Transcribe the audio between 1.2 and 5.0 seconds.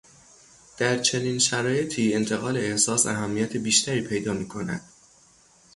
شرایطی انتقال احساس اهمیت بیشتری پیدا میکند.